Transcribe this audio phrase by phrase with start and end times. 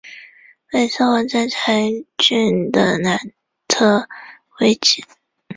[0.73, 3.19] 韦斯活在柴郡的南
[3.67, 4.09] 特
[4.59, 5.03] 威奇。